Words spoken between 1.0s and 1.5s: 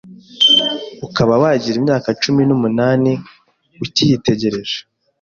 ukaba